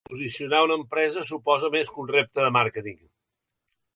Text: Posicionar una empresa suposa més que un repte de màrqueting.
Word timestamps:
Posicionar 0.09 0.61
una 0.67 0.77
empresa 0.83 1.25
suposa 1.27 1.69
més 1.77 1.93
que 1.95 2.01
un 2.05 2.09
repte 2.13 2.45
de 2.45 2.49
màrqueting. 2.57 2.99